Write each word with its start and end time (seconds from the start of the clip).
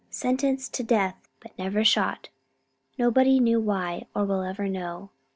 "Sentenced 0.09 0.73
to 0.73 0.81
death! 0.81 1.29
but 1.39 1.55
never 1.59 1.83
shot! 1.83 2.29
Nobody 2.97 3.39
knew 3.39 3.59
why, 3.59 4.07
or 4.15 4.23
ever 4.47 4.63
will 4.63 4.71
know. 4.71 5.09